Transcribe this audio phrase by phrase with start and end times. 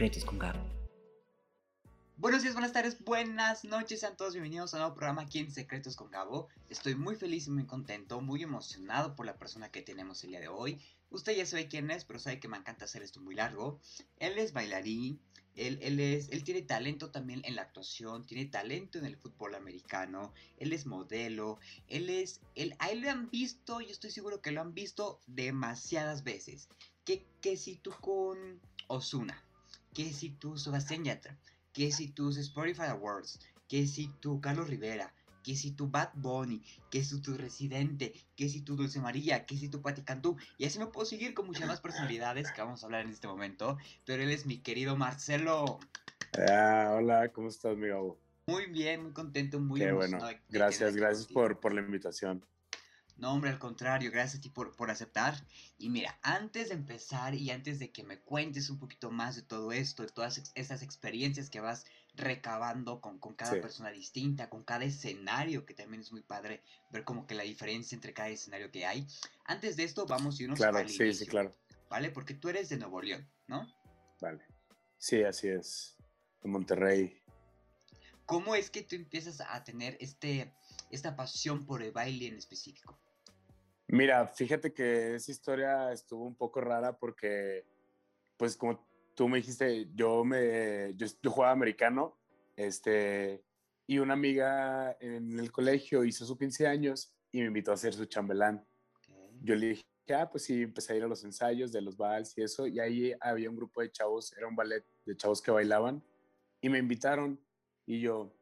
[0.00, 0.60] Secretos con Gabo.
[2.16, 5.52] Buenos días, buenas tardes, buenas noches, sean todos bienvenidos a un nuevo programa aquí en
[5.52, 6.48] Secretos con Gabo.
[6.70, 10.40] Estoy muy feliz y muy contento, muy emocionado por la persona que tenemos el día
[10.40, 10.80] de hoy.
[11.10, 13.78] Usted ya sabe quién es, pero sabe que me encanta hacer esto muy largo.
[14.16, 15.20] Él es bailarín,
[15.54, 20.32] él, es, él tiene talento también en la actuación, tiene talento en el fútbol americano,
[20.56, 21.58] él es modelo,
[21.88, 25.20] él es, él, a él lo han visto, yo estoy seguro que lo han visto
[25.26, 26.70] demasiadas veces.
[27.04, 29.44] Que, que si tú con Osuna,
[29.94, 31.38] que si tú Sebastián Yatra,
[31.72, 35.12] que si tus Spotify Awards, que si tu Carlos Rivera,
[35.42, 39.56] que si tu Bad Bunny, que si tu Residente, que si tu Dulce María, que
[39.56, 40.36] si tu Patti Cantú.
[40.58, 43.26] Y así me puedo seguir con muchas más personalidades que vamos a hablar en este
[43.26, 43.78] momento.
[44.04, 45.78] Pero él es mi querido Marcelo.
[46.48, 47.88] Ah, hola, ¿cómo estás, mi?
[48.46, 50.18] Muy bien, muy contento, muy Qué bueno.
[50.48, 52.44] Gracias, gracias por, por la invitación.
[53.20, 55.34] No, hombre, al contrario, gracias a ti por, por, aceptar.
[55.76, 59.42] Y mira, antes de empezar y antes de que me cuentes un poquito más de
[59.42, 63.60] todo esto, de todas esas experiencias que vas recabando con, con cada sí.
[63.60, 67.94] persona distinta, con cada escenario, que también es muy padre ver como que la diferencia
[67.94, 69.06] entre cada escenario que hay.
[69.44, 71.54] Antes de esto, vamos a irnos claro, al sí, inicio, sí, claro.
[71.90, 72.10] ¿Vale?
[72.10, 73.70] Porque tú eres de Nuevo León, ¿no?
[74.22, 74.42] Vale.
[74.96, 75.98] Sí, así es.
[76.42, 77.20] De Monterrey.
[78.24, 80.54] ¿Cómo es que tú empiezas a tener este,
[80.90, 82.98] esta pasión por el baile en específico?
[83.92, 87.66] Mira, fíjate que esa historia estuvo un poco rara porque,
[88.36, 92.16] pues como tú me dijiste, yo, me, yo, yo, jugaba americano,
[92.54, 93.42] este,
[93.88, 97.92] y una amiga en el colegio hizo sus 15 años y me invitó a hacer
[97.92, 98.64] su chambelán.
[98.98, 99.38] Okay.
[99.42, 102.38] Yo le dije, ah, pues sí, empecé a ir a los ensayos de los vals
[102.38, 105.50] y eso, y ahí había un grupo de chavos, era un ballet de chavos que
[105.50, 106.00] bailaban,
[106.60, 107.40] y me invitaron,
[107.86, 108.32] y yo,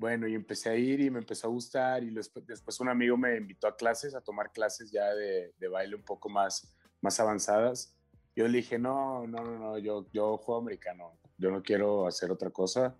[0.00, 3.18] bueno, y empecé a ir y me empezó a gustar y después, después un amigo
[3.18, 7.20] me invitó a clases, a tomar clases ya de, de, baile un poco más, más
[7.20, 7.94] avanzadas.
[8.34, 12.30] Yo le dije, no, no, no, no, yo, yo juego americano, yo no quiero hacer
[12.30, 12.96] otra cosa.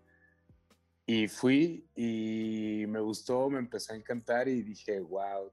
[1.07, 5.51] Y fui y me gustó, me empezó a encantar y dije, wow,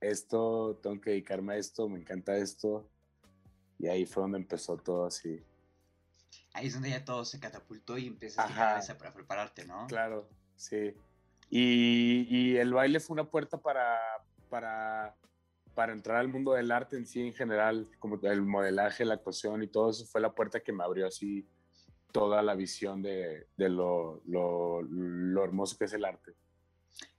[0.00, 2.88] esto, tengo que dedicarme a esto, me encanta esto.
[3.78, 5.44] Y ahí fue donde empezó todo así.
[6.54, 9.86] Ahí es donde ya todo se catapultó y empiezas a esa para prepararte, ¿no?
[9.88, 10.94] Claro, Sí.
[11.50, 13.98] Y, y, el baile fue una puerta para,
[14.48, 15.14] para,
[15.74, 19.62] para entrar al mundo del arte en sí en general, como el modelaje, la actuación
[19.62, 21.46] y todo eso fue la puerta que me abrió así
[22.10, 26.32] toda la visión de, de lo, lo, lo, hermoso que es el arte.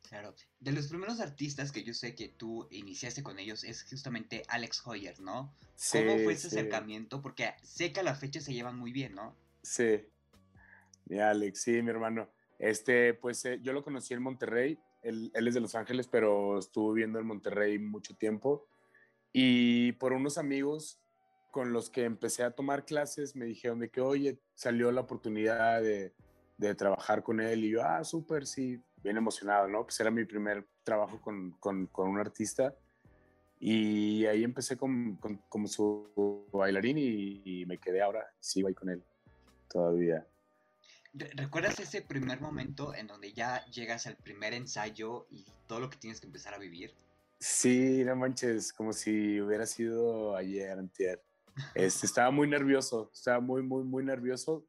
[0.09, 4.43] Claro, de los primeros artistas que yo sé que tú iniciaste con ellos es justamente
[4.47, 5.53] Alex Hoyer, ¿no?
[5.75, 6.57] Sí, ¿Cómo fue ese sí.
[6.57, 7.21] acercamiento?
[7.21, 9.35] Porque sé que a la fecha se llevan muy bien, ¿no?
[9.61, 10.07] Sí,
[11.09, 12.29] y Alex, sí, mi hermano.
[12.59, 16.93] Este, pues eh, yo lo conocí en Monterrey, él, es de Los Ángeles, pero estuvo
[16.93, 18.67] viviendo en Monterrey mucho tiempo.
[19.31, 20.99] Y por unos amigos
[21.51, 25.81] con los que empecé a tomar clases me dijeron de que, oye, salió la oportunidad
[25.81, 26.13] de,
[26.75, 27.63] trabajar con él.
[27.63, 29.83] Y yo, ah, súper, sí, bien emocionado, ¿no?
[29.83, 32.75] Pues era mi primer trabajo con, con, con un artista.
[33.59, 38.73] Y ahí empecé con, con, como su bailarín y, y me quedé ahora, sigo ahí
[38.73, 39.03] con él
[39.67, 40.25] todavía.
[41.35, 45.97] ¿Recuerdas ese primer momento en donde ya llegas al primer ensayo y todo lo que
[45.97, 46.93] tienes que empezar a vivir?
[47.39, 51.23] Sí, no manches, como si hubiera sido ayer, antier.
[51.73, 54.67] Este, estaba muy nervioso, estaba muy, muy, muy nervioso.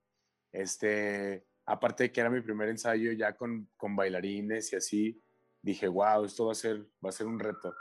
[0.52, 5.22] Este, aparte de que era mi primer ensayo ya con, con bailarines y así,
[5.62, 7.74] dije, wow, esto va a ser, va a ser un reto.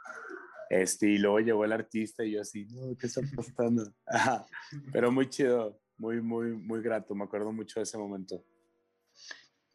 [0.70, 3.94] Este, y luego llegó el artista y yo así, no, ¿qué está pasando?
[4.92, 8.44] Pero muy chido, muy, muy, muy grato, me acuerdo mucho de ese momento.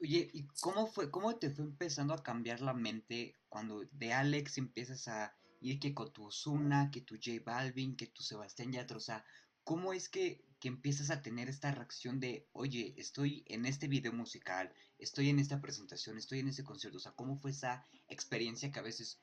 [0.03, 4.59] Oye, ¿y cómo fue, cómo te fue empezando a cambiar la mente cuando de Alex
[4.59, 8.97] empiezas a ir que con tu Ozuna, que tu J Balvin, que tu Sebastián Yatra,
[8.97, 9.25] o sea,
[9.63, 14.13] ¿cómo es que, que empiezas a tener esta reacción de, oye, estoy en este video
[14.13, 18.73] musical, estoy en esta presentación, estoy en este concierto, o sea, ¿cómo fue esa experiencia
[18.73, 19.21] que a veces,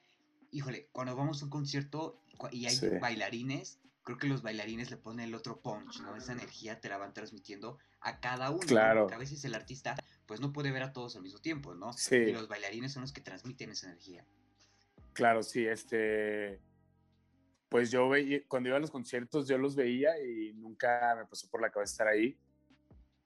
[0.50, 2.24] híjole, cuando vamos a un concierto
[2.54, 2.88] y hay sí.
[3.02, 6.16] bailarines, creo que los bailarines le ponen el otro punch, ¿no?
[6.16, 8.66] Esa energía te la van transmitiendo a cada uno.
[8.66, 9.02] Claro.
[9.02, 9.96] Porque a veces el artista,
[10.30, 11.92] pues no puede ver a todos al mismo tiempo, ¿no?
[11.94, 12.16] Sí.
[12.16, 14.24] Y los bailarines son los que transmiten esa energía.
[15.14, 16.62] Claro, sí, este.
[17.68, 21.50] Pues yo veía, cuando iba a los conciertos, yo los veía y nunca me pasó
[21.50, 22.38] por la cabeza estar ahí.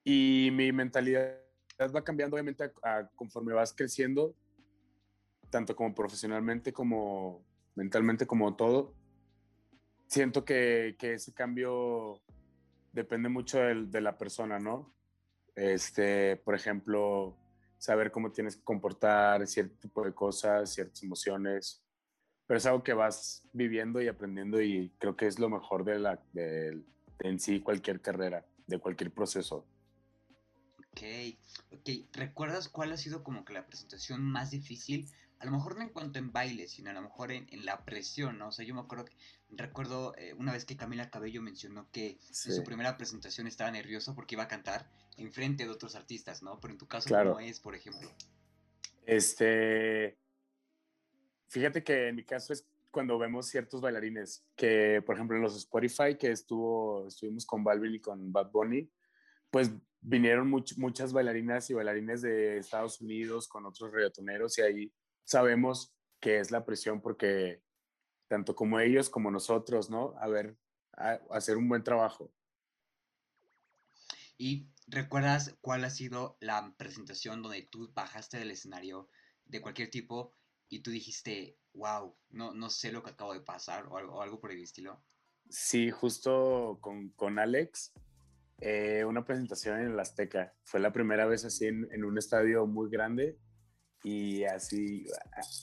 [0.06, 1.38] Y mi mentalidad
[1.94, 4.34] va cambiando, obviamente, a, a, conforme vas creciendo,
[5.50, 7.46] tanto como profesionalmente, como
[7.76, 8.96] mentalmente, como todo
[10.14, 12.22] siento que, que, ese cambio
[12.92, 14.94] depende mucho de, de, la persona, ¿no?
[15.56, 17.38] Este, por ejemplo,
[17.78, 21.84] saber cómo tienes que comportar cierto tipo de cosas, ciertas emociones,
[22.48, 26.00] pero es algo que vas viviendo y aprendiendo y creo que es lo mejor de
[26.00, 26.84] la, de, de
[27.20, 29.66] en sí cualquier carrera, de cualquier proceso.
[30.94, 31.02] Ok,
[31.72, 31.90] ok.
[32.14, 35.10] ¿Recuerdas cuál ha sido como que la presentación más difícil?
[35.40, 38.38] A lo mejor no en cuanto en baile, sino a lo mejor en, la presión,
[38.38, 38.50] ¿no?
[38.50, 39.16] O sea, yo me acuerdo que,
[39.58, 44.16] recuerdo eh, una vez que Camila Cabello mencionó que en su primera presentación estaba nervioso
[44.16, 46.60] porque iba a cantar en frente de otros artistas, ¿no?
[46.60, 48.12] Pero en tu caso, ¿cómo es, por ejemplo?
[49.06, 50.18] Este,
[51.48, 55.58] fíjate que en mi caso es cuando vemos ciertos bailarines, que por ejemplo en los
[55.58, 58.90] Spotify, que estuvo, estuvimos con Balvin y con Bad Bunny,
[59.50, 65.96] pues vinieron muchas bailarinas y bailarines de Estados Unidos con otros reggaetoneros y ahí sabemos
[66.20, 67.62] que es la presión porque
[68.28, 70.16] tanto como ellos como nosotros, ¿no?
[70.20, 70.58] A ver,
[71.32, 72.32] hacer un buen trabajo.
[74.38, 79.10] ¿Y recuerdas cuál ha sido la presentación donde tú bajaste del escenario
[79.46, 80.34] de cualquier tipo
[80.70, 84.40] y tú dijiste, wow, no, no sé lo que acabo de pasar o algo, algo
[84.40, 85.04] por el estilo?
[85.50, 87.94] Sí, justo con, con Alex,
[88.60, 90.54] eh, una presentación en el Azteca.
[90.64, 93.38] Fue la primera vez así en, en, un estadio muy grande
[94.04, 95.08] y así,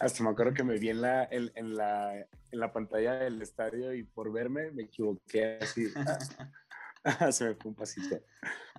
[0.00, 3.40] hasta me acuerdo que me vi en la, en, en la, en la pantalla del
[3.42, 5.86] estadio y por verme me equivoqué así.
[7.32, 8.20] Se me fue un pasito.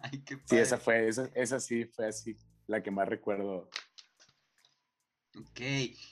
[0.02, 2.36] Ay, qué sí, esa fue, esa, esa sí fue así,
[2.68, 3.69] la que más recuerdo
[5.38, 5.62] Ok,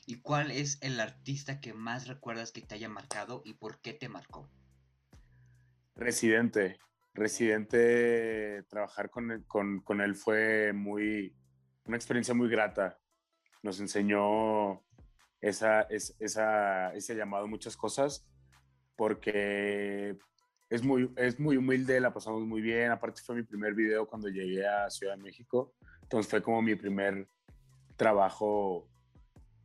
[0.05, 3.93] ¿y cuál es el artista que más recuerdas que te haya marcado y por qué
[3.93, 4.49] te marcó?
[5.95, 6.77] Residente.
[7.13, 11.35] Residente, trabajar con él, con, él fue muy,
[11.83, 12.97] una experiencia muy grata.
[13.61, 14.81] Nos enseñó
[15.41, 18.25] esa, esa, ese llamado muchas cosas
[18.95, 20.17] porque
[20.69, 22.91] es muy, es muy humilde, la pasamos muy bien.
[22.91, 25.73] Aparte fue mi primer video cuando llegué a Ciudad de México.
[26.03, 27.27] Entonces fue como mi primer
[27.95, 28.89] trabajo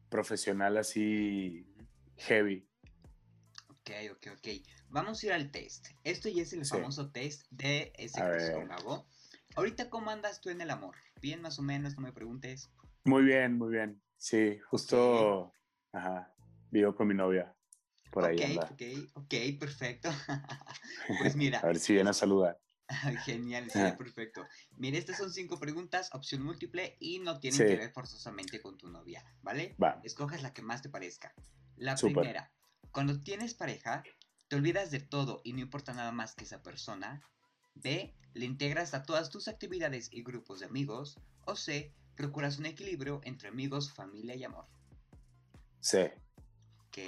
[0.08, 1.66] profesional así
[2.16, 2.68] heavy.
[3.68, 4.48] Ok, ok, ok.
[4.88, 5.88] Vamos a ir al test.
[6.04, 8.20] Esto ya es el famoso test de ese
[8.66, 9.06] Gabo.
[9.56, 10.94] Ahorita, ¿cómo andas tú en el amor?
[11.20, 11.96] ¿Bien más o menos?
[11.96, 12.70] No me preguntes.
[13.04, 14.02] Muy bien, muy bien.
[14.16, 15.52] Sí, justo,
[15.92, 16.34] ajá,
[16.70, 17.54] vivo con mi novia.
[18.10, 18.70] Por ahí anda.
[18.72, 18.82] Ok,
[19.14, 20.08] ok, perfecto.
[21.20, 21.58] pues mira.
[21.58, 22.58] a ver si viene a saludar.
[23.24, 24.46] Genial, sí, perfecto.
[24.76, 28.88] Mira, estas son cinco preguntas, opción múltiple y no tienen que ver forzosamente con tu
[28.88, 29.76] novia, ¿vale?
[29.82, 30.00] Va.
[30.02, 31.34] Escojas la que más te parezca.
[31.76, 32.52] La primera,
[32.92, 34.02] cuando tienes pareja,
[34.48, 37.22] te olvidas de todo y no importa nada más que esa persona.
[37.74, 41.18] B, le integras a todas tus actividades y grupos de amigos.
[41.46, 44.66] O C, procuras un equilibrio entre amigos, familia y amor.
[45.80, 46.14] C.
[46.86, 46.98] Ok.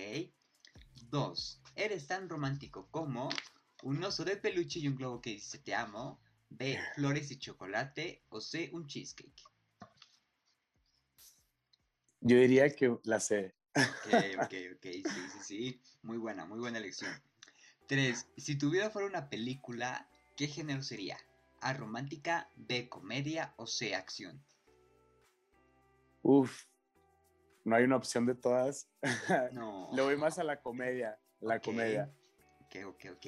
[1.10, 3.28] Dos, eres tan romántico como
[3.82, 6.20] un oso de peluche y un globo que dice te amo.
[6.48, 8.22] B, flores y chocolate.
[8.30, 9.42] O C, un cheesecake.
[12.20, 13.54] Yo diría que la C.
[13.76, 14.12] Ok,
[14.42, 14.82] ok, ok.
[14.82, 15.80] Sí, sí, sí.
[16.02, 17.12] Muy buena, muy buena elección.
[17.86, 21.16] Tres, si tu vida fuera una película, ¿qué género sería?
[21.60, 24.42] A romántica, B comedia o C acción.
[26.28, 26.64] Uf,
[27.64, 28.88] no hay una opción de todas.
[29.52, 29.90] No.
[29.92, 32.12] Le voy más a la comedia, la comedia.
[32.62, 33.26] Ok, ok, ok.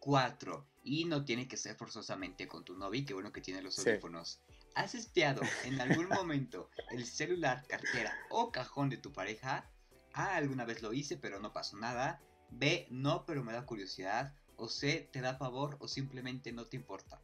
[0.00, 0.68] 4.
[0.84, 4.42] Y no tiene que ser forzosamente con tu novia, que bueno que tiene los audífonos.
[4.74, 9.70] ¿Has espiado en algún momento el celular, cartera o cajón de tu pareja?
[10.12, 10.36] A.
[10.36, 12.20] Alguna vez lo hice, pero no pasó nada.
[12.50, 12.86] B.
[12.90, 14.34] No, pero me da curiosidad.
[14.56, 15.08] O C.
[15.10, 17.18] Te da favor o simplemente no te importa.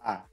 [0.00, 0.28] A.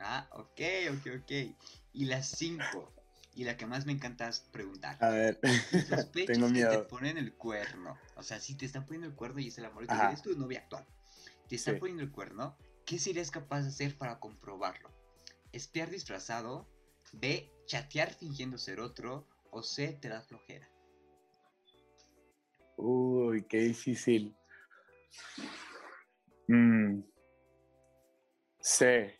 [0.00, 1.56] Ah, ok, ok, ok.
[1.92, 2.93] Y las 5
[3.34, 4.96] y la que más me encanta es preguntar.
[5.00, 5.40] A ver,
[6.26, 6.70] tengo miedo.
[6.70, 7.98] que te ponen el cuerno.
[8.16, 10.36] O sea, si te están poniendo el cuerno y es el amor que tienes tu
[10.38, 10.86] novia actual,
[11.48, 14.90] te están poniendo el cuerno, ¿qué serías capaz de hacer para comprobarlo?
[15.52, 16.68] ¿Espiar disfrazado?
[17.12, 17.50] B.
[17.66, 19.26] Chatear fingiendo ser otro.
[19.50, 19.98] O C.
[20.00, 20.68] Te da flojera.
[22.76, 24.36] Uy, qué difícil.
[26.48, 27.02] Mm.
[28.60, 29.18] C.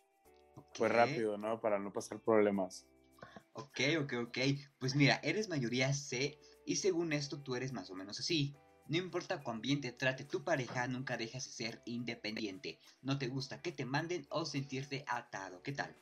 [0.74, 1.60] Fue rápido, ¿no?
[1.60, 2.86] Para no pasar problemas.
[3.54, 4.38] Ok, ok, ok.
[4.78, 8.54] Pues mira, eres mayoría C y según esto tú eres más o menos así.
[8.86, 12.78] No importa cuán bien te trate tu pareja, nunca dejas de ser independiente.
[13.02, 15.62] No te gusta que te manden o sentirte atado.
[15.62, 15.96] ¿Qué tal?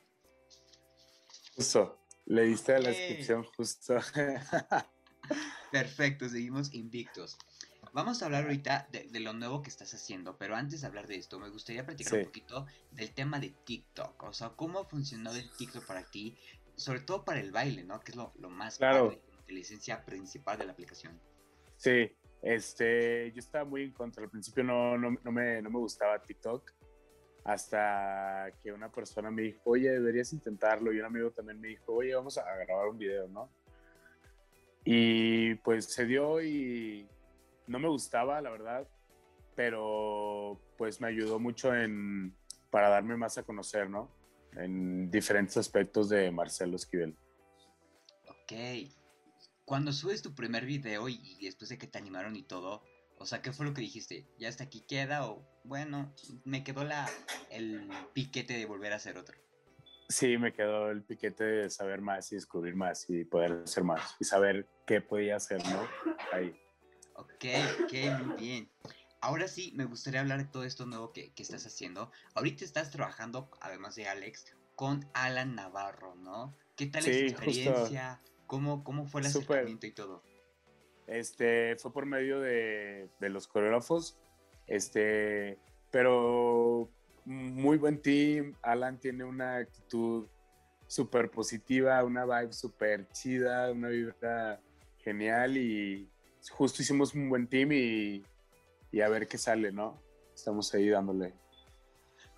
[1.55, 1.99] Justo.
[2.25, 3.95] Le diste la descripción justo.
[5.71, 7.37] Perfecto, seguimos invictos.
[7.91, 11.17] Vamos a hablar ahorita de, lo nuevo que estás haciendo, pero antes de hablar de
[11.17, 14.23] esto, me gustaría platicar un poquito del tema de TikTok.
[14.23, 16.37] O sea, ¿cómo ha funcionado el TikTok para ti?
[16.75, 17.99] Sobre todo para el baile, ¿no?
[17.99, 19.09] Que es lo, más claro.
[19.09, 21.19] padre, la licencia principal de la aplicación.
[21.77, 22.11] Sí,
[22.41, 24.23] este, yo estaba muy en contra.
[24.23, 26.71] Al principio no, no, no, me, no me gustaba TikTok
[27.43, 30.93] hasta que una persona me dijo, oye, deberías intentarlo.
[30.93, 33.49] Y un amigo también me dijo, oye, vamos a grabar un video, ¿no?
[34.85, 37.07] Y pues se dio y
[37.67, 38.87] no me gustaba, la verdad,
[39.55, 42.35] pero pues me ayudó mucho en,
[42.69, 44.09] para darme más a conocer, ¿no?
[44.57, 47.15] En diferentes aspectos de Marcelo Esquivel.
[48.27, 48.53] Ok.
[49.65, 52.83] Cuando subes tu primer video y, después de que te animaron y todo,
[53.17, 54.27] o sea, ¿qué fue lo que dijiste?
[54.37, 55.27] ¿Ya hasta aquí queda?
[55.27, 57.09] O bueno, me quedó la,
[57.49, 59.37] el piquete de volver a hacer otro.
[60.09, 64.15] Sí, me quedó el piquete de saber más y descubrir más y poder hacer más
[64.19, 65.87] y saber qué podía hacer, ¿no?
[66.31, 66.53] Ahí.
[67.15, 67.45] Ok,
[67.83, 67.93] ok,
[68.25, 68.69] muy bien.
[69.23, 72.11] Ahora sí, me gustaría hablar de todo esto nuevo que, que, estás haciendo.
[72.35, 76.53] Ahorita estás trabajando, además de Alex, con Alan Navarro, ¿no?
[76.75, 78.21] ¿Qué tal es tu experiencia?
[78.47, 80.23] ¿Cómo, ¿Cómo fue el acercamiento y todo?
[81.07, 84.19] Este, fue por medio de, de los coreógrafos,
[84.67, 85.57] este,
[85.89, 86.91] pero
[87.23, 88.57] muy buen team.
[88.61, 90.27] Alan tiene una actitud
[90.85, 94.59] súper positiva, una vibe súper chida, una vibra
[94.97, 96.09] genial y
[96.49, 98.25] justo hicimos un buen team y
[98.93, 99.99] y a ver qué sale, ¿no?
[100.35, 101.33] Estamos ahí dándole.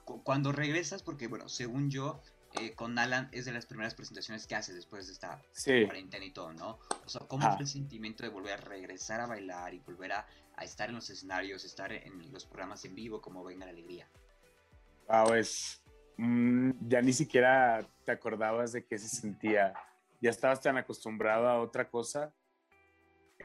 [0.06, 2.22] Cuando regresas, porque bueno, según yo,
[2.54, 5.42] eh, con Alan es de las primeras presentaciones que haces después de esta
[5.86, 6.80] cuarentena y todo, ¿no?
[7.06, 10.26] O sea, ¿cómo fue el sentimiento de volver a regresar a bailar y volver a,
[10.62, 14.10] estar en los escenarios, estar en los programas en vivo como Venga la Alegría?
[15.10, 15.82] Wow, es...
[16.18, 19.74] Mm, ya ni siquiera te acordabas de qué se sentía.
[20.22, 22.34] Ya estabas tan acostumbrado a otra cosa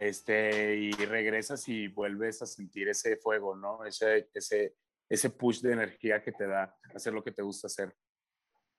[0.01, 3.85] este, y regresas y vuelves a sentir ese fuego, ¿no?
[3.85, 4.75] Ese, ese,
[5.07, 7.95] ese push de energía que te da hacer lo que te gusta hacer.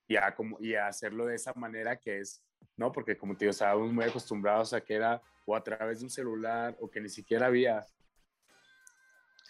[0.07, 2.43] Y a, como, y hacerlo de esa manera que es,
[2.75, 2.91] ¿no?
[2.91, 6.09] Porque como te digo, estábamos muy acostumbrados a que era o a través de un
[6.09, 7.85] celular o que ni siquiera había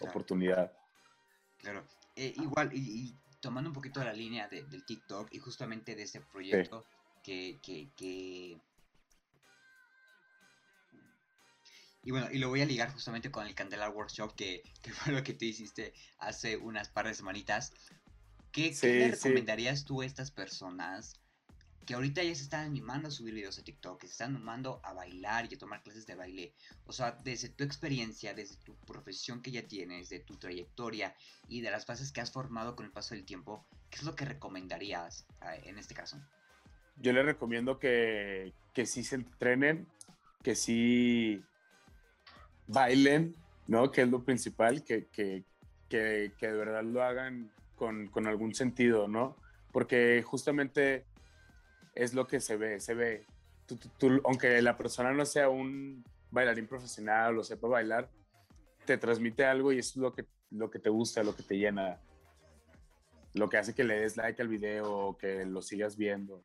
[0.00, 0.70] oportunidad.
[1.56, 1.86] Claro,
[2.16, 6.84] eh, igual, y, tomando un poquito la línea del TikTok y justamente de este proyecto
[7.24, 8.60] que, que, que
[12.04, 15.22] Y bueno, y lo voy a ligar justamente con el Candela Workshop, que, fue lo
[15.22, 17.72] que tú hiciste hace unas par de semanitas.
[18.50, 21.18] ¿Qué, le recomendarías tú a estas personas
[21.86, 24.80] que ahorita ya se están animando a subir videos a TikTok, que se están animando
[24.84, 26.52] a bailar y a tomar clases de baile?
[26.84, 31.14] O sea, desde tu experiencia, desde tu profesión que ya tienes, de tu trayectoria
[31.48, 34.14] y de las bases que has formado con el paso del tiempo, ¿qué es lo
[34.14, 35.26] que recomendarías
[35.64, 36.20] en este caso?
[36.96, 39.88] Yo les recomiendo que, que sí se entrenen,
[40.42, 41.42] que sí
[42.66, 43.34] bailen,
[43.66, 43.90] ¿no?
[43.90, 45.44] Que es lo principal, que, que,
[45.88, 49.36] que, que de verdad lo hagan con, con, algún sentido, ¿no?
[49.72, 51.04] Porque justamente
[51.94, 53.26] es lo que se ve, se ve.
[53.98, 58.08] Tú, aunque la persona no sea un bailarín profesional o sepa bailar,
[58.84, 62.00] te transmite algo y es lo que, lo que te gusta, lo que te llena,
[63.34, 66.42] lo que hace que le des like al video o que lo sigas viendo.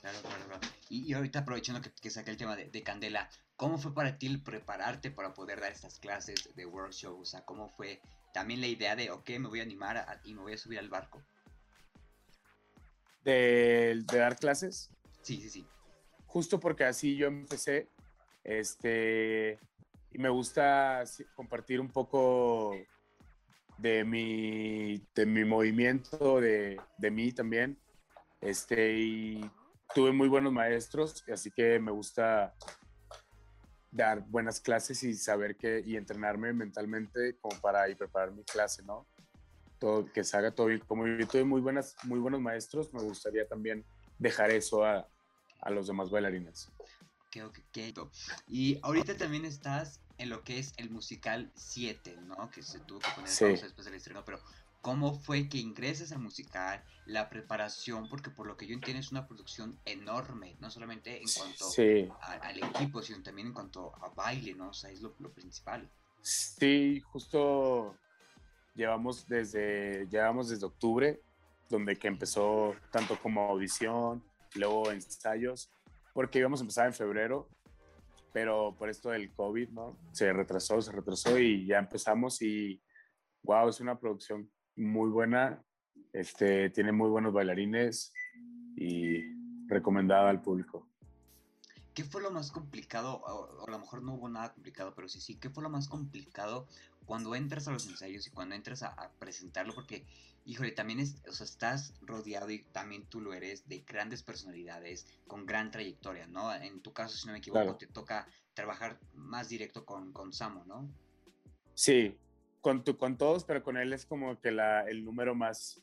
[0.00, 0.60] Claro, claro, claro.
[0.88, 4.26] Y, ahorita aprovechando que, que saqué el tema de, de, Candela, ¿cómo fue para ti
[4.26, 7.20] el prepararte para poder dar estas clases de workshop?
[7.20, 8.00] O sea, ¿cómo fue
[8.32, 10.88] también la idea de, ok, me voy a animar y me voy a subir al
[10.88, 11.22] barco?
[13.24, 14.90] ¿De, de dar clases?
[15.22, 15.66] Sí, sí, sí.
[16.26, 17.88] Justo porque así yo empecé,
[18.42, 19.58] este,
[20.12, 21.04] y me gusta
[21.34, 22.74] compartir un poco
[23.78, 27.78] de mi, de mi movimiento, de, de mí también,
[28.40, 29.50] este, y
[29.94, 32.54] tuve muy buenos maestros, así que me gusta
[33.90, 38.82] dar buenas clases y saber que y entrenarme mentalmente como para ir preparar mi clase,
[38.82, 39.06] ¿no?
[39.78, 40.80] Todo que se haga todo bien.
[40.86, 43.84] Como yo tuve muy buenas muy buenos maestros, me gustaría también
[44.18, 45.08] dejar eso a,
[45.60, 46.70] a los demás bailarines.
[47.28, 47.94] Okay, okay,
[48.48, 52.50] Y ahorita también estás en lo que es el musical 7, ¿no?
[52.50, 53.44] Que se tuvo que poner sí.
[53.46, 54.40] después del estreno, pero
[54.80, 59.12] cómo fue que ingresas al musical, la preparación, porque por lo que yo entiendo es
[59.12, 61.66] una producción enorme, no solamente en cuanto
[62.20, 64.70] al equipo, sino también en cuanto a baile, ¿no?
[64.70, 65.90] O sea, es lo, principal.
[66.22, 67.96] Sí, justo
[68.74, 71.20] llevamos desde, llevamos desde octubre,
[71.68, 75.70] donde que empezó tanto como audición, luego ensayos,
[76.14, 77.48] porque íbamos a empezar en febrero,
[78.32, 79.98] pero por esto del COVID, ¿no?
[80.12, 82.80] Se retrasó, se retrasó y ya empezamos y
[83.42, 85.62] wow, es una producción muy buena,
[86.12, 88.12] este, tiene muy buenos bailarines
[88.76, 89.22] y
[89.66, 90.88] recomendada al público.
[91.94, 93.20] ¿Qué fue lo más complicado?
[93.26, 95.88] O, a lo mejor no hubo nada complicado, pero sí, sí, ¿qué fue lo más
[95.88, 96.66] complicado
[97.04, 99.74] cuando entras a los ensayos y cuando entras a, presentarlo?
[99.74, 100.04] Porque,
[100.44, 105.06] híjole, también es, o sea, estás rodeado y también tú lo eres de grandes personalidades
[105.26, 106.54] con gran trayectoria, ¿no?
[106.54, 110.64] En tu caso, si no me equivoco, te toca trabajar más directo con, con Samo,
[110.66, 110.88] ¿no?
[111.74, 112.16] Sí,
[112.60, 115.82] con, tu, con todos, pero con él es como que la, el número más,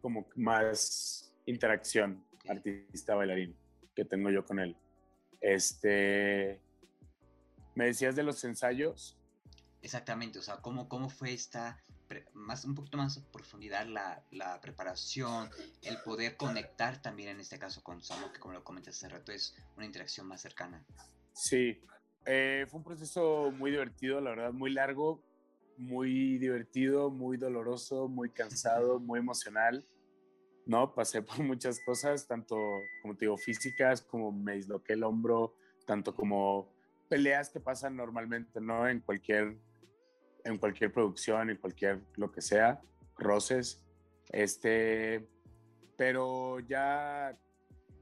[0.00, 3.56] como más interacción artista bailarín
[3.94, 4.76] que tengo yo con él.
[5.40, 6.60] Este,
[7.74, 9.16] me decías de los ensayos.
[9.82, 11.82] Exactamente, o sea, ¿cómo, cómo fue esta
[12.34, 15.50] más, un poquito más a profundidad la, la, preparación,
[15.82, 19.32] el poder conectar también en este caso con Samu, que como lo comenté hace rato
[19.32, 20.84] es una interacción más cercana.
[21.32, 21.80] Sí,
[22.24, 25.20] eh, fue un proceso muy divertido, la verdad, muy largo,
[25.78, 29.84] muy divertido, muy doloroso, muy cansado, muy emocional.
[30.66, 30.94] ¿no?
[30.94, 32.56] Pasé por muchas cosas, tanto
[33.00, 35.54] como te digo, físicas, como me disloqué el hombro,
[35.86, 36.68] tanto como
[37.08, 38.88] peleas que pasan normalmente, ¿no?
[38.88, 39.56] En cualquier,
[40.44, 42.82] en cualquier producción, en cualquier lo que sea,
[43.16, 43.80] roces.
[44.32, 45.28] Este,
[45.96, 47.38] pero ya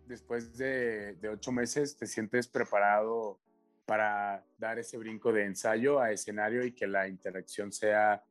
[0.07, 3.39] después de, de ocho meses te sientes preparado
[3.87, 8.23] para dar ese brinco de ensayo a escenario y que la interacción sea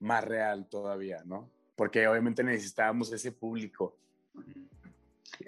[0.00, 1.48] más real todavía, ¿no?
[1.76, 3.96] Porque obviamente necesitábamos ese público,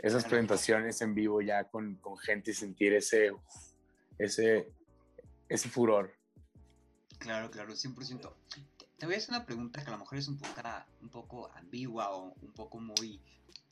[0.03, 3.33] esas presentaciones en vivo ya con, con gente y sentir ese,
[4.19, 4.71] ese,
[5.49, 6.15] ese furor.
[7.19, 8.33] Claro, claro, 100%.
[8.99, 10.61] Te voy a hacer una pregunta que a lo mejor es un poco,
[11.03, 13.21] un poco ambigua o un poco muy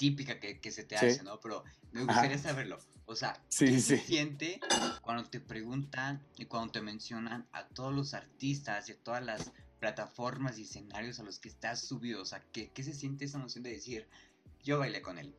[0.01, 1.39] típica que, que se te hace, ¿no?
[1.43, 2.79] Pero me gustaría saberlo.
[3.05, 4.59] O sea, ¿qué se siente
[5.03, 9.53] cuando te preguntan y cuando te mencionan a todos los artistas y a todas las
[9.79, 12.23] plataformas y escenarios a los que estás subido?
[12.23, 14.09] O sea, ¿qué, qué se siente esa emoción de decir,
[14.63, 15.35] yo bailé con él?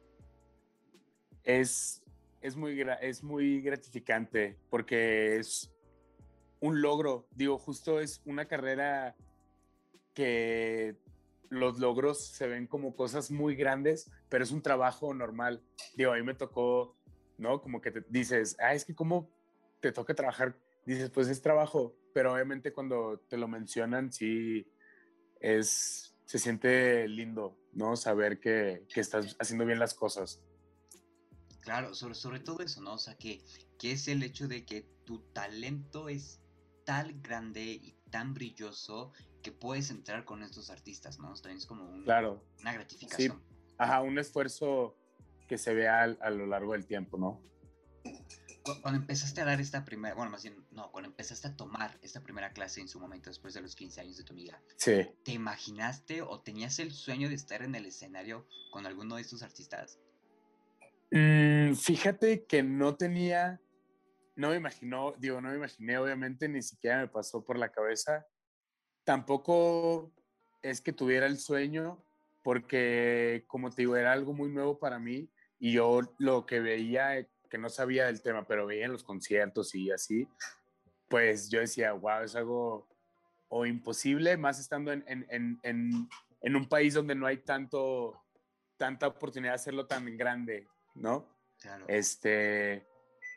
[1.44, 2.04] Es,
[2.42, 5.72] es muy, es muy gratificante porque es
[6.60, 7.28] un logro.
[7.32, 9.16] Digo, justo es una carrera
[10.14, 11.01] que
[11.52, 15.62] los logros se ven como cosas muy grandes, pero es un trabajo normal.
[15.96, 16.96] Digo, a mí me tocó,
[17.38, 17.62] ¿no?
[17.62, 19.30] Como que te dices, ah, es que cómo
[19.82, 20.58] te toca trabajar.
[20.86, 24.66] Dices, pues es trabajo, pero obviamente cuando te lo mencionan, sí
[25.42, 27.98] es, se siente lindo, ¿no?
[27.98, 30.42] Saber que, que estás haciendo bien las cosas.
[31.60, 32.94] Claro, sobre, sobre todo eso, ¿no?
[32.94, 33.44] O sea, que,
[33.78, 36.40] que es el hecho de que tu talento es
[36.86, 41.34] tan grande y tan brilloso que puedes entrar con estos artistas, ¿no?
[41.34, 42.44] También es como un, claro.
[42.60, 43.38] una gratificación.
[43.38, 43.74] Sí.
[43.78, 44.96] Ajá, un esfuerzo
[45.48, 47.42] que se vea a, lo largo del tiempo, ¿no?
[48.82, 52.22] Cuando empezaste a dar esta primera, bueno, más bien, no, cuando empezaste a tomar esta
[52.22, 55.10] primera clase en su momento después de los 15 años de tu amiga, sí.
[55.26, 59.42] ¿te imaginaste o tenías el sueño de estar en el escenario con alguno de estos
[59.42, 60.00] artistas?
[61.12, 63.60] Mm, fíjate que no tenía,
[64.36, 68.26] no me imaginó, digo, no me imaginé, obviamente, ni siquiera me pasó por la cabeza.
[69.04, 70.12] Tampoco
[70.62, 72.04] es que tuviera el sueño,
[72.44, 77.28] porque, como te digo, era algo muy nuevo para mí y yo lo que veía,
[77.50, 80.28] que no sabía del tema, pero veía en los conciertos y así,
[81.08, 82.88] pues yo decía, wow, es algo
[83.50, 86.10] o imposible, más estando en, en, en,
[86.42, 88.24] en un país donde no hay tanto,
[88.78, 90.68] tanta oportunidad de hacerlo tan grande.
[90.96, 91.28] ¿no?
[91.60, 91.86] Claro.
[91.88, 92.86] Este,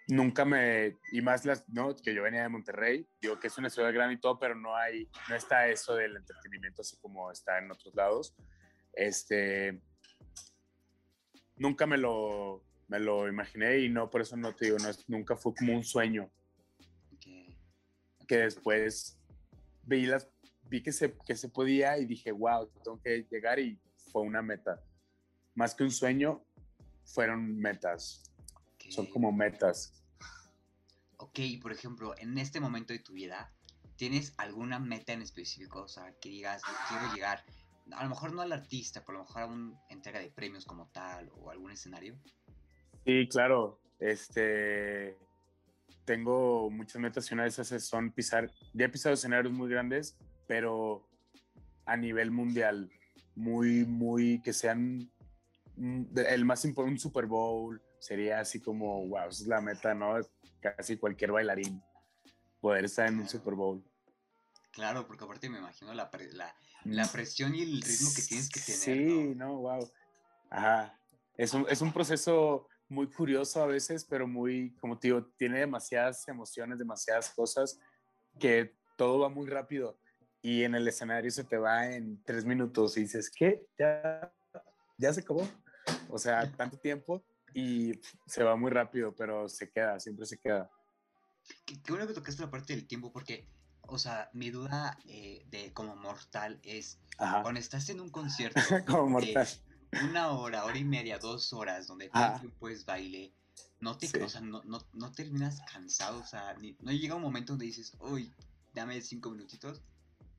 [0.08, 1.94] nunca me, y más las, ¿no?
[1.94, 4.76] Que yo venía de Monterrey, digo que es una ciudad grande y todo, pero no
[4.76, 8.34] hay, no está eso del entretenimiento así como está en otros lados.
[8.92, 9.80] Este,
[11.56, 15.36] nunca me lo, me lo imaginé y no, por eso no te digo, no, nunca
[15.36, 16.30] fue como un sueño.
[18.26, 19.18] Que después
[19.82, 20.30] vi, las,
[20.62, 23.78] vi que, se, que se podía y dije, wow, tengo que llegar y
[24.12, 24.82] fue una meta.
[25.54, 26.44] Más que un sueño,
[27.04, 28.33] fueron metas.
[28.90, 29.92] Son como metas.
[31.16, 33.52] Ok, por ejemplo, en este momento de tu vida,
[33.96, 35.82] ¿tienes alguna meta en específico?
[35.82, 37.44] O sea, que digas, quiero llegar,
[37.92, 40.64] a lo mejor no al artista, pero a lo mejor a una entrega de premios
[40.64, 42.16] como tal o algún escenario.
[43.04, 43.80] Sí, claro.
[44.00, 45.16] Este,
[46.04, 50.16] tengo muchas metas y una de esas son pisar, ya he pisado escenarios muy grandes,
[50.46, 51.08] pero
[51.86, 52.90] a nivel mundial,
[53.34, 55.10] muy, muy, que sean
[55.76, 60.16] el más importante, un Super Bowl, sería así como, wow, esa es la meta, ¿no?
[60.60, 61.82] Casi cualquier bailarín,
[62.60, 63.82] poder estar en un Super Bowl.
[64.72, 67.08] Claro, porque aparte me imagino la, la, la, mm.
[67.08, 68.78] presión y el ritmo que tienes que tener.
[68.78, 69.90] Sí, no, wow.
[70.50, 71.00] Ajá.
[71.38, 75.60] Es un, es un proceso muy curioso a veces, pero muy, como te digo, tiene
[75.60, 77.78] demasiadas emociones, demasiadas cosas,
[78.38, 79.98] que todo va muy rápido.
[80.42, 83.66] Y en el escenario se te va en tres minutos y dices, ¿qué?
[83.78, 84.30] ¿Ya,
[84.98, 85.48] ya se acabó?
[86.10, 90.68] O sea, tanto tiempo y se va muy rápido, pero se queda, siempre se queda.
[91.64, 93.46] Qué, bueno que tocaste la parte del tiempo, porque,
[93.82, 99.08] o sea, mi duda eh, de como mortal es, cuando estás en un concierto como
[99.08, 99.46] mortal.
[100.02, 103.32] una hora, hora y media, dos horas, donde tú pues baile,
[103.80, 107.52] no te, o sea, no, no, no, terminas cansado, o sea, no llega un momento
[107.52, 108.32] donde dices, uy,
[108.72, 109.80] dame cinco minutitos.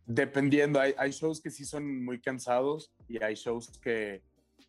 [0.05, 4.21] Dependiendo, hay, hay shows que sí son muy cansados y hay shows que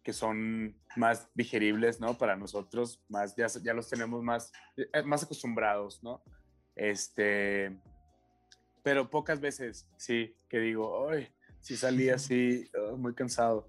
[0.02, 2.16] que son más digeribles, ¿no?
[2.16, 6.22] Para nosotros, más, ya, ya los tenemos más, eh, más acostumbrados, ¿no?
[6.76, 7.76] Este,
[8.82, 11.28] pero pocas veces, sí, que digo, hoy
[11.60, 13.68] sí salí así, oh, muy cansado.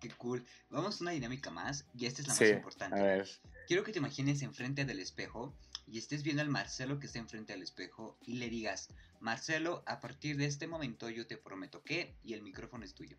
[0.00, 0.44] Qué cool.
[0.70, 3.00] Vamos a una dinámica más y esta es la Sí, más importante.
[3.00, 3.28] a ver.
[3.66, 7.52] Quiero que te imagines enfrente del espejo y estés viendo al Marcelo que está enfrente
[7.52, 8.88] del espejo y le digas,
[9.20, 13.16] Marcelo, a partir de este momento yo te prometo que y el micrófono es tuyo.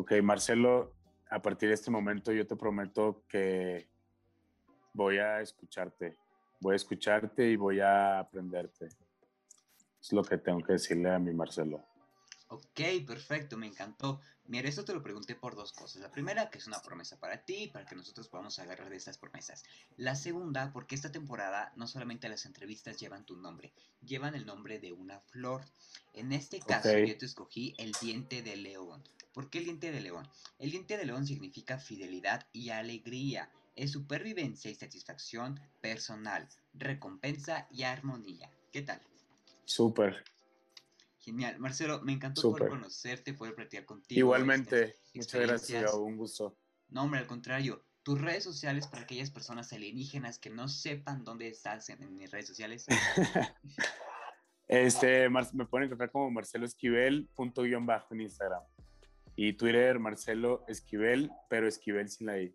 [0.00, 0.94] Ok, Marcelo,
[1.28, 3.88] a partir de este momento yo te prometo que
[4.92, 6.16] voy a escucharte.
[6.60, 8.90] Voy a escucharte y voy a aprenderte.
[10.00, 11.84] Es lo que tengo que decirle a mi Marcelo.
[12.50, 14.20] Ok, perfecto, me encantó.
[14.46, 16.00] Mira, esto te lo pregunté por dos cosas.
[16.00, 19.18] La primera, que es una promesa para ti, para que nosotros podamos agarrar de estas
[19.18, 19.64] promesas.
[19.98, 24.78] La segunda, porque esta temporada no solamente las entrevistas llevan tu nombre, llevan el nombre
[24.78, 25.62] de una flor.
[26.14, 29.04] En este caso, yo te escogí el diente de león.
[29.34, 30.26] ¿Por qué el diente de león?
[30.58, 33.50] El diente de león significa fidelidad y alegría.
[33.76, 38.50] Es supervivencia y satisfacción personal, recompensa y armonía.
[38.72, 39.02] ¿Qué tal?
[39.66, 40.24] Súper.
[41.28, 41.58] Genial.
[41.58, 44.18] Marcelo, me encantó poder conocerte, poder platicar contigo.
[44.18, 44.96] Igualmente.
[45.12, 46.56] estas Muchas gracias, un gusto.
[46.88, 47.84] No, hombre, al contrario.
[48.02, 52.30] Tus redes sociales para aquellas personas alienígenas que no sepan dónde estás en, en mis
[52.30, 52.86] redes sociales.
[54.66, 58.62] Este, Mar- me pueden encontrar como Marcelo Esquivel, punto guion bajo en Instagram.
[59.34, 62.54] Y Twitter, Marcelo Esquivel, pero Esquivel sin la I.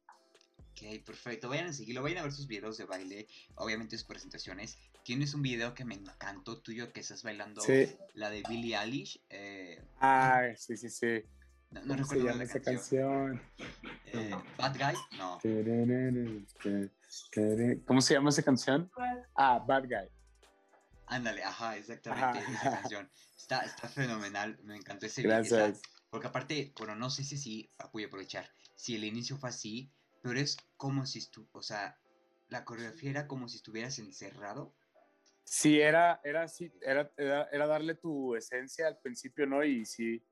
[0.73, 1.49] ok, perfecto.
[1.49, 4.77] Vayan a seguirlo, vayan a ver sus videos de baile, obviamente sus presentaciones.
[5.03, 7.95] Tienes un video que me encantó tuyo que estás bailando Sí.
[8.13, 9.21] la de Billie Eilish.
[9.29, 11.23] eh, Ah, sí, sí, sí.
[11.71, 13.41] no, no ¿Cómo se recuerdo la esa canción.
[13.57, 13.81] canción?
[14.05, 15.39] Eh, Bad Guy, no.
[17.85, 18.89] ¿Cómo se llama esa canción?
[19.35, 20.09] Ah, Bad Guy.
[21.07, 22.51] Ándale, ajá, exactamente Ajá.
[22.53, 23.09] esa canción.
[23.37, 25.37] Está, está fenomenal, me encantó ese video.
[25.37, 25.81] Gracias.
[26.09, 29.91] Porque aparte, bueno, no sé si sí, voy a aprovechar, si el inicio fue así,
[30.23, 31.99] pero es como si estu, o sea,
[32.47, 34.73] la coreografía era como si estuvieras encerrado.
[35.43, 39.63] Sí, era, era así, era, era, era darle tu esencia al principio, ¿no?
[39.65, 40.25] Y sí,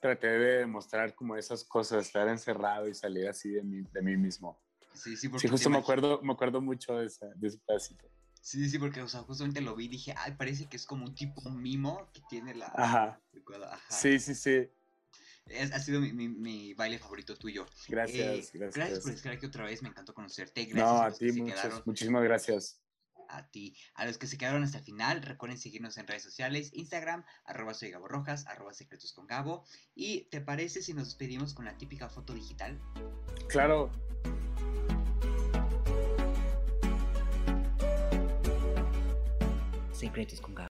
[0.00, 4.16] traté de demostrar como esas cosas, estar encerrado y salir así de mí, de mí
[4.16, 4.60] mismo.
[4.92, 8.10] Sí, sí, porque Sí, justo me acuerdo, me acuerdo mucho de, esa, de ese pedacito.
[8.40, 11.04] Sí, sí, porque, o sea, justamente lo vi y dije, ay, parece que es como
[11.04, 12.72] un tipo mimo que tiene la...
[12.74, 13.20] Ajá.
[13.32, 13.94] el cuadro", ajá.
[13.94, 14.68] Sí, sí, sí.
[15.46, 17.66] Es- ha sido mi, mi- mi baile favorito tuyo.
[17.88, 18.74] Gracias, Eh, gracias.
[18.74, 20.64] Gracias por estar aquí otra vez, me encantó conocerte.
[20.64, 21.82] Gracias no, a a los que ti, se muchas, quedaron.
[21.86, 22.80] muchísimas gracias.
[23.28, 23.76] a ti.
[23.96, 27.74] A los que se quedaron hasta el final, recuerden seguirnos en redes sociales, Instagram, arroba
[27.74, 29.66] soy Gabo Rojas, arroba secretos con Gabo.
[29.96, 32.80] Y ¿te parece si nos despedimos con la típica foto digital?
[33.48, 33.90] Claro,
[39.92, 40.64] Secretos con Gabo.